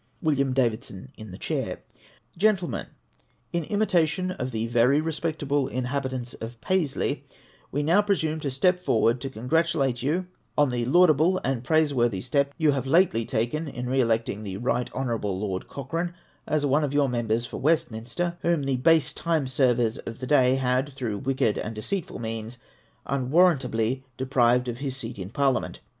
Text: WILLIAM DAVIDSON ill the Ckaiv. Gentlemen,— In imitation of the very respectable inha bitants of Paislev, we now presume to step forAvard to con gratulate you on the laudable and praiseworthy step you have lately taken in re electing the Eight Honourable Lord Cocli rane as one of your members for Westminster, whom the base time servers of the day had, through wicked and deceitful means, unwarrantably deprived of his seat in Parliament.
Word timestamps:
WILLIAM 0.23 0.53
DAVIDSON 0.53 1.09
ill 1.17 1.27
the 1.27 1.37
Ckaiv. 1.37 1.77
Gentlemen,— 2.35 2.87
In 3.53 3.63
imitation 3.65 4.31
of 4.31 4.49
the 4.49 4.65
very 4.65 4.99
respectable 4.99 5.69
inha 5.69 6.01
bitants 6.03 6.33
of 6.41 6.59
Paislev, 6.59 7.21
we 7.71 7.83
now 7.83 8.01
presume 8.01 8.39
to 8.39 8.49
step 8.49 8.79
forAvard 8.79 9.19
to 9.19 9.29
con 9.29 9.47
gratulate 9.47 10.01
you 10.01 10.25
on 10.57 10.71
the 10.71 10.85
laudable 10.85 11.39
and 11.43 11.63
praiseworthy 11.63 12.19
step 12.19 12.51
you 12.57 12.71
have 12.71 12.87
lately 12.87 13.25
taken 13.25 13.67
in 13.67 13.87
re 13.87 13.99
electing 13.99 14.41
the 14.41 14.55
Eight 14.55 14.91
Honourable 14.91 15.37
Lord 15.39 15.67
Cocli 15.67 15.93
rane 15.93 16.13
as 16.47 16.65
one 16.65 16.83
of 16.83 16.95
your 16.95 17.07
members 17.07 17.45
for 17.45 17.57
Westminster, 17.57 18.39
whom 18.41 18.63
the 18.63 18.77
base 18.77 19.13
time 19.13 19.45
servers 19.45 19.99
of 19.99 20.17
the 20.17 20.25
day 20.25 20.55
had, 20.55 20.89
through 20.93 21.19
wicked 21.19 21.59
and 21.59 21.75
deceitful 21.75 22.17
means, 22.17 22.57
unwarrantably 23.05 24.03
deprived 24.17 24.67
of 24.67 24.79
his 24.79 24.97
seat 24.97 25.19
in 25.19 25.29
Parliament. 25.29 25.79